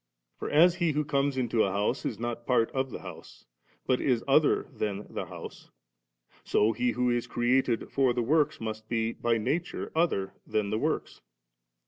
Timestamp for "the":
2.89-3.01, 5.13-5.25, 8.11-8.23, 10.71-10.79